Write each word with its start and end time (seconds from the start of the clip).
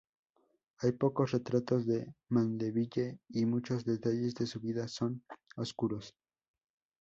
Hay 0.79 0.93
pocos 0.93 1.29
retratos 1.29 1.85
de 1.85 2.11
Mandeville 2.29 3.19
y 3.29 3.45
muchos 3.45 3.85
detalles 3.85 4.33
de 4.33 4.47
su 4.47 4.59
vida 4.59 4.87
son 4.87 5.23
oscuros. 5.57 6.15